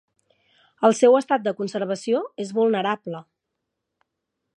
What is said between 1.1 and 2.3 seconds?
estat de conservació